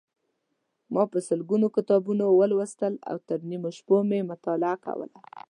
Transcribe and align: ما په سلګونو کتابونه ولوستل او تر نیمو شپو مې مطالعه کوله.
ما 0.93 1.03
په 1.11 1.19
سلګونو 1.27 1.67
کتابونه 1.75 2.23
ولوستل 2.39 2.93
او 3.09 3.15
تر 3.27 3.39
نیمو 3.49 3.69
شپو 3.77 3.97
مې 4.09 4.19
مطالعه 4.31 4.77
کوله. 4.85 5.07